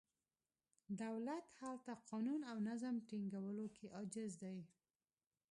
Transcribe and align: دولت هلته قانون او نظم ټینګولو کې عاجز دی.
دولت 1.03 1.45
هلته 1.61 1.93
قانون 2.09 2.41
او 2.51 2.57
نظم 2.69 2.95
ټینګولو 3.07 3.65
کې 3.75 3.85
عاجز 3.97 4.31
دی. 4.43 4.57